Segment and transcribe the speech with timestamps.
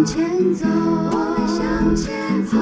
[0.00, 2.56] 向前走，我们向前走。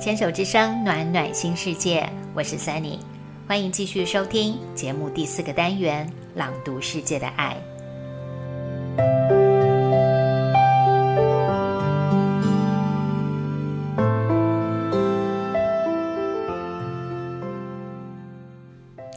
[0.00, 2.98] 牵手之声，暖暖新世界，我是 Sunny，
[3.46, 7.56] 欢迎继续收听节目第四个单元《朗读世界的爱》。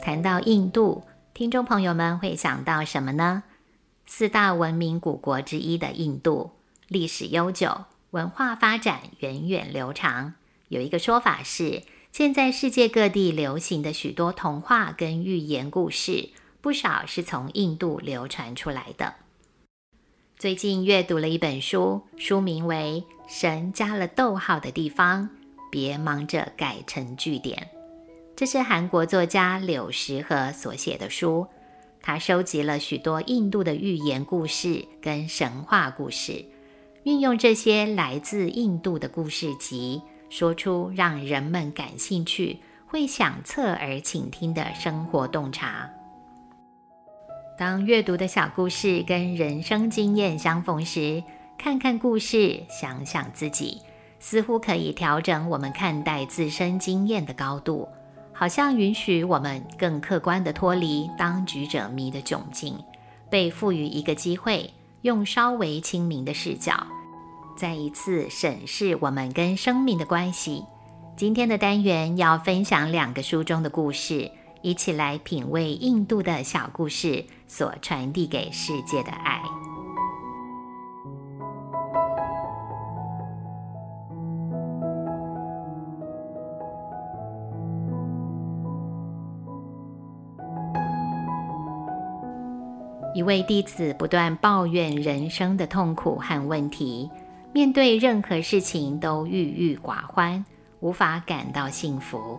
[0.06, 1.02] 谈到印度，
[1.34, 3.42] 听众朋友们会想到什么呢？
[4.06, 6.52] 四大文明古国之一的印度，
[6.86, 10.34] 历史悠久，文化发展源远流长。
[10.68, 16.30] 有一个说法是，现在世界各地流行的许多童话跟寓言故事，
[16.60, 19.14] 不少是从印度流传出来的。
[20.38, 25.30] 最近阅读了一本书，书名为《神加了逗号的地方，
[25.68, 27.70] 别忙着改成句点》。
[28.36, 31.46] 这是韩国作家柳石和所写的书，
[32.02, 36.44] 他收集了许多印度的寓言故事跟神话故事，
[37.04, 40.02] 运用这些来自印度的故事集。
[40.28, 45.88] 说出让人们感兴趣、会想侧耳倾听的生活洞察。
[47.56, 51.22] 当阅读的小故事跟人生经验相逢时，
[51.56, 53.80] 看看故事，想想自己，
[54.18, 57.88] 似乎可以调整我们看待自身经验的高度，
[58.38, 62.78] 好像允许我们更客观地脱离当局者迷的窘境，
[63.30, 64.70] 被赋予一个机会，
[65.00, 66.86] 用稍微清明的视角。
[67.56, 70.62] 再一次审视我们跟生命的关系。
[71.16, 79.40] 今天的单元要分享两个书中的故事，一起来品味印度的小故事所传递给世界的爱。
[93.16, 97.10] 一位弟子不断抱怨人生的痛苦和问题。
[97.50, 100.44] 面对任何事情都郁郁寡欢，
[100.80, 102.38] 无法感到幸福。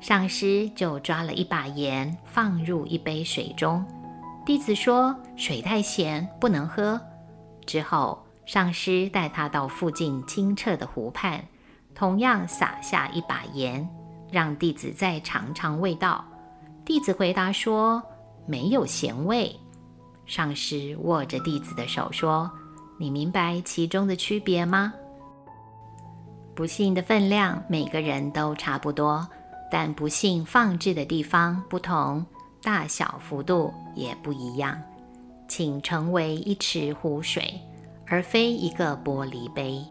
[0.00, 3.84] 上师就抓了一把盐放入一杯水中，
[4.46, 6.98] 弟子说：“水太咸，不能喝。”
[7.66, 11.44] 之后，上师带他到附近清澈的湖畔，
[11.94, 13.86] 同样撒下一把盐，
[14.32, 16.24] 让弟子再尝尝味道。
[16.86, 18.02] 弟子回答说
[18.48, 19.54] ：“没有咸味。”
[20.26, 22.50] 上师握着弟子的手说。
[22.98, 24.90] 你明白其中的区别吗？
[26.54, 29.28] 不幸的分量每个人都差不多，
[29.70, 32.24] 但不幸放置的地方不同，
[32.62, 34.80] 大小幅度也不一样。
[35.46, 37.60] 请成为一池湖水，
[38.06, 39.84] 而非一个玻璃杯。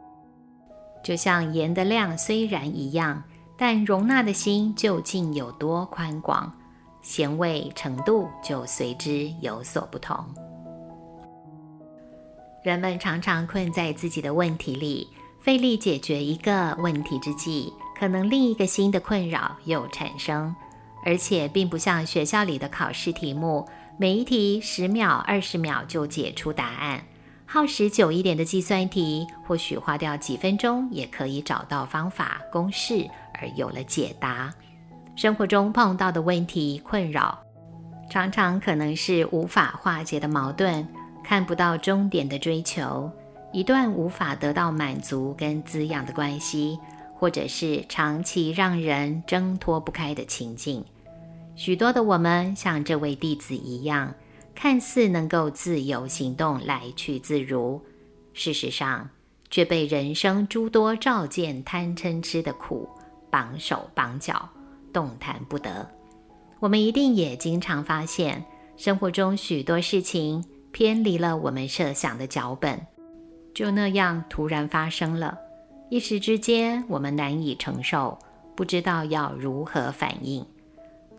[1.03, 3.22] 就像盐的量虽然一样，
[3.56, 6.51] 但容纳的心究竟有多宽广，
[7.06, 10.18] 咸味程度就随之有所不同。
[12.64, 15.08] 人们常常困在自己的问题里，
[15.40, 20.56] 费力解决一个问题之际，可能另一个新的困扰又产生，
[21.06, 27.06] 而且并不像学校里的考试题目，每一题十秒、二十秒就解出答案。
[27.46, 34.52] 耗时久一点的计算题，或许花掉几分钟也可以找到方法、公式，而有了解答。
[35.16, 37.40] 生活中碰到的问题困扰，
[38.09, 40.86] 常常可能是无法化解的矛盾。
[41.24, 43.09] 看不到终点的追求，
[43.52, 46.78] 一段无法得到满足跟滋养的关系，
[47.16, 50.86] 或者是长期让人挣脱不开的情境。
[51.56, 54.14] 许多的我们像这位弟子一样，
[54.54, 57.81] 看似能够自由行动、来去自如，
[58.34, 59.09] 事实上
[59.50, 62.88] 却被人生诸多照见贪嗔痴的苦
[63.31, 64.48] 绑手绑脚，
[64.95, 65.88] 动弹不得。
[66.59, 68.44] 我们一定也经常发现，
[68.77, 70.44] 生活中许多事情。
[70.71, 72.77] 偏离了我们设想的脚本，
[73.53, 75.38] 就那样突然发生了，
[75.89, 78.19] 一时之间我们难以承受，
[78.57, 80.45] 不知道要如何反应。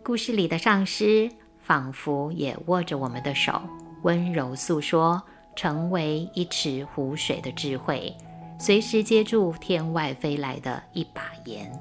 [0.02, 1.31] 故事里的上师
[1.62, 3.58] 仿佛也握着我们的手，
[4.02, 5.22] 温柔诉说
[5.55, 8.14] 成为一池湖水的智慧，
[8.58, 11.72] 随时接住天外飞来的一把盐。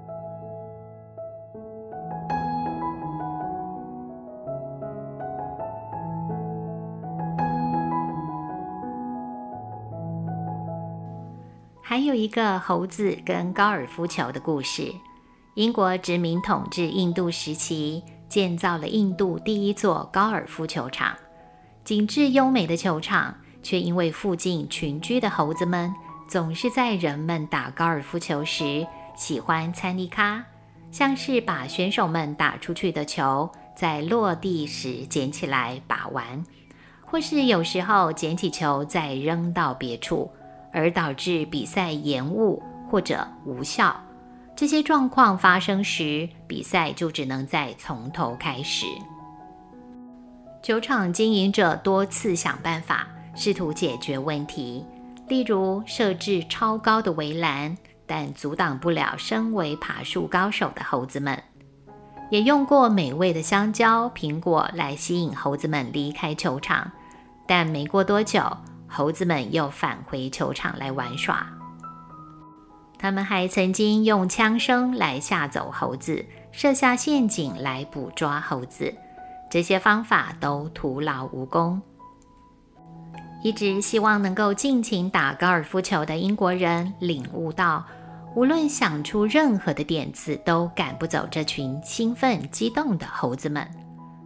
[11.96, 14.94] 还有一个猴子跟高尔夫球的故事。
[15.54, 21.16] 英国殖民统治印度时期，建造了印度第一座高尔夫球场。
[21.86, 23.34] 景致优美的球场
[23.64, 25.90] 却因为附近群居的猴子们
[26.28, 30.44] 总是在人们打高尔夫球时喜欢参尼卡，
[30.92, 36.44] 像是把选手们打出去的球在落地时捡起来把玩，
[37.06, 40.30] 或是有时候捡起球再扔到别处，
[40.76, 43.96] 而导致比赛延误或者无效。
[44.56, 48.86] 这些状况发生时，比赛就只能再从头开始。
[50.62, 53.08] 球场经营者多次想办法。
[53.38, 54.86] 试图解决问题，
[55.28, 57.76] 例如设置超高的围栏，
[58.06, 61.36] 但阻挡不了身为爬树高手的猴子们；
[62.32, 66.90] 也用过美味的香蕉、苹果来吸引猴子们离开球场，
[67.46, 68.42] 但没过多久，
[68.88, 71.48] 猴子们又返回球场来玩耍。
[72.98, 78.94] 他们还曾经用枪声来吓走猴子，设下陷阱来捕捉猴子，
[79.50, 81.82] 这些方法都徒劳无功。
[83.44, 87.86] 一直希望能够尽情打高尔夫球的英国人领悟到，
[88.36, 93.70] 无论想出任何的点子，都赶不走这群兴奋激动的猴子们。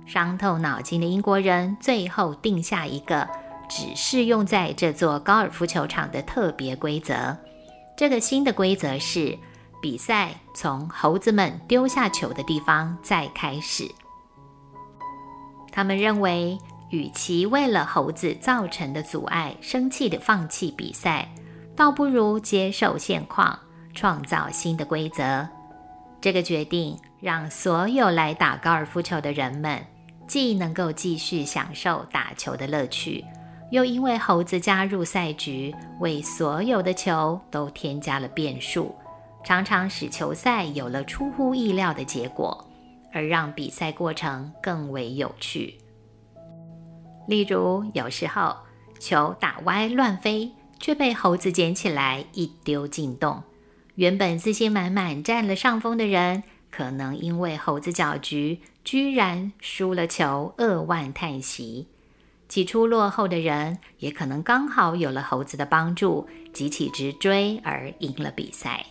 [0.06, 3.28] 伤透脑筋的英国人最后定下一个
[3.70, 7.38] 只适用在这座高尔夫球场的特别规则。
[7.96, 9.38] 这个新的规则是：
[9.82, 13.90] 比赛从猴子们丢下球的地方再开始。
[15.72, 16.58] 他们认为。
[16.92, 21.30] 与其为了猴子造成的阻碍生气的放弃比赛，
[21.76, 23.60] 倒不如接受现况，
[23.94, 25.48] 创造新的规则。
[26.20, 29.80] 这个决定让所有来打高尔夫球的人们，
[30.26, 33.24] 既能够继续享受打球的乐趣，
[33.72, 38.96] 又因为猴子加入赛局，为所有的球都添加了变数，
[39.44, 42.68] 常常使球赛有了出乎意料的结果，
[43.14, 45.78] 而让比赛过程更为有趣。
[47.28, 48.56] 例如，有时候
[49.00, 53.44] 球打歪乱飞，却被猴子捡起来一丢进洞。
[53.96, 56.42] 原本自信满满占了上风的人，
[56.72, 61.88] 可能因为猴子搅局，居然输了球，扼腕叹息。
[62.50, 68.86] 起初落后的人，也可能刚好有了猴子的帮助，急起直追而赢了比赛。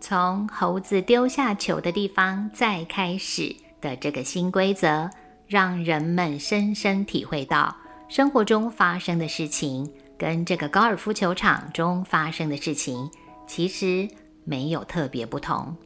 [0.00, 5.08] 从猴子丢下球的地方再开始的这个新规则。
[5.48, 7.76] 让人们深深体会到，
[8.08, 9.86] 生活中发生的事情
[10.16, 13.10] 跟这个高尔夫球场中发生的事情
[13.46, 14.08] 其实
[14.44, 15.76] 没有特别不同。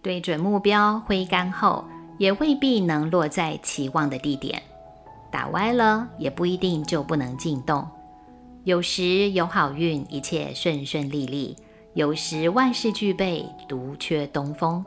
[0.00, 1.84] 对准目标挥杆后，
[2.16, 4.58] 也未必能落在期望的地点；
[5.32, 7.84] 打歪了，也不一定就不能进洞。
[8.64, 11.56] 有时有好运，一切顺顺利利；
[11.94, 14.84] 有时万事俱备，独缺东风。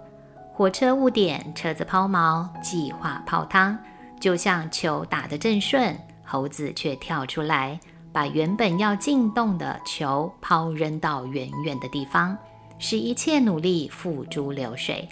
[0.53, 3.77] 火车误点，车子抛锚，计划泡汤，
[4.21, 5.93] 就像球打得正顺，
[6.23, 7.77] 猴子却跳出来，
[8.13, 12.37] 把原本要进洞的球抛扔到远远的地方，
[12.79, 15.09] 使一切努力付诸流水。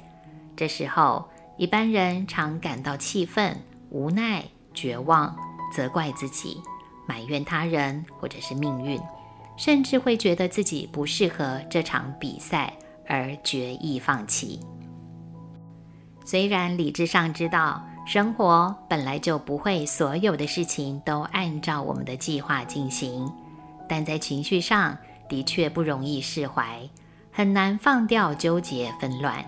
[0.56, 1.27] 这时候，
[1.57, 3.57] 一般人常感到气愤、
[3.89, 5.36] 无奈、绝望，
[5.74, 6.62] 责怪自己，
[7.08, 9.00] 埋怨他人或者是命运，
[9.58, 12.74] 甚至会觉得自己不适合这场比赛
[13.08, 14.60] 而决意放弃。
[16.25, 23.30] 虽然理智上知道生活本来就不会所有的事情都按照我们的计划进行，
[23.89, 26.80] 但在情绪上的确不容易释怀，
[27.32, 29.44] 很难放掉纠结纷乱。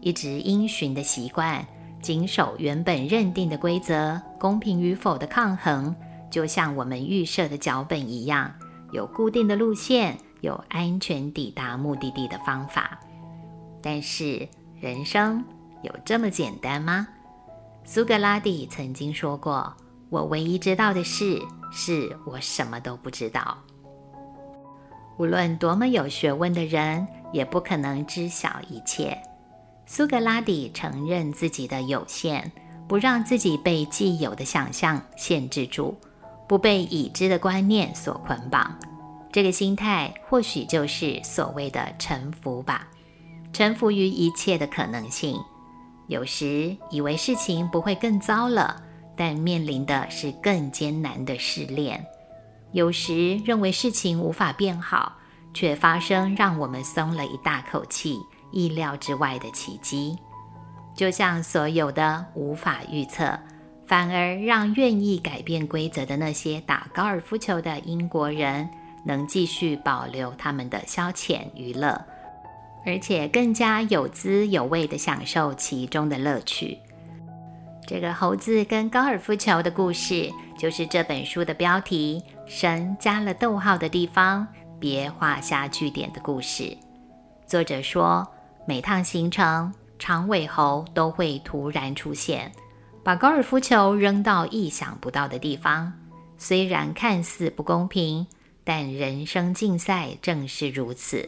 [0.00, 1.66] 一直因循的习惯，
[2.00, 5.94] 谨守原本认定的规则，公平与否的抗衡，
[6.30, 8.52] 就像我们预设的脚本一样，
[8.92, 12.98] 有固定的路线，有安全抵达目的地的方法。
[13.82, 14.48] 但是
[14.80, 15.44] 人生。
[15.82, 17.06] 有这么简单吗？
[17.84, 19.72] 苏格拉底曾经说过
[20.10, 21.40] ：“我唯一知道的事，
[21.70, 23.56] 是我什么都不知道。”
[25.18, 29.16] 无论多么有学问的人，也不可能知晓一切。
[29.90, 32.52] 苏格拉底承认自己的有限，
[32.86, 35.96] 不让自己被既有的想象限制住，
[36.46, 38.78] 不被已知的观念所捆绑。
[39.32, 42.86] 这个心态，或许就是所谓的臣服吧，
[43.50, 45.40] 臣服于一切的可能性。
[46.06, 48.76] 有时以为事情不会更糟了，
[49.16, 51.98] 但面临的是更艰难的试炼；
[52.72, 55.16] 有时认为事情无法变好，
[55.54, 58.18] 却发生让我们松了一大口气、
[58.50, 60.18] 意料之外的奇迹。
[60.94, 63.38] 就像所有的无法预测，
[63.86, 68.68] 反而让愿意改变规则的那些打高尔夫球的英国人，
[69.04, 72.04] 能继续保留他们的消遣娱乐。
[72.86, 76.78] 而且更加有滋有味地享受其中的乐趣。
[77.86, 84.46] 这个猴子跟高尔夫球的故事，就是这本书的标题“神加了逗号的地方，
[84.80, 86.76] 别画下句点”的故事。
[87.46, 88.26] 作者说，
[88.68, 92.52] 每趟行程，长尾猴都会突然出现，
[93.02, 95.90] 把高尔夫球扔到意想不到的地方。
[96.36, 98.26] 虽然看似不公平，
[98.64, 101.26] 但人生竞赛正是如此。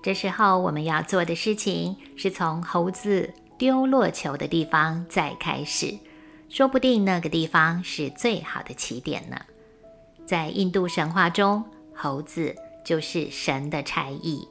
[0.00, 3.28] 这时候，我们要做的事情是从猴子。
[3.58, 5.92] 丢落球的地方再开始，
[6.48, 9.36] 说不定那个地方是最好的起点呢。
[10.24, 14.46] 在印度神话中，猴子就是神的差役。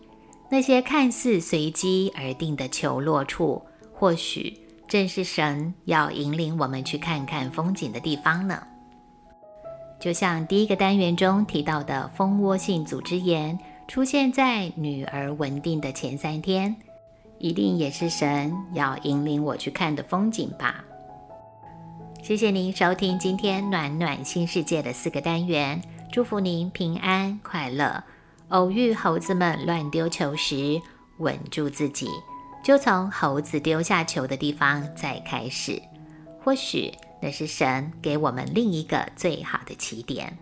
[0.54, 3.60] 那些看似随机而定的球落处，
[3.92, 4.56] 或许
[4.88, 8.62] 正是神要引领我们去看看风景的地方呢。
[10.00, 13.58] 就像第一个单元中提到的蜂窝性组织炎，
[13.88, 16.76] 出现在女儿稳定的前三天。
[17.40, 20.86] 一定也是神要引领我去看的风景吧。
[22.22, 25.82] 谢谢您收听今天暖暖新世界的四个单元，
[26.12, 28.04] 祝福您平安快乐。
[28.54, 30.80] 偶遇猴子们乱丢球时，
[31.18, 32.08] 稳住自己，
[32.64, 35.82] 就从猴子丢下球的地方再开始。
[36.40, 40.38] 或许那是神给我们另一个最好的起点。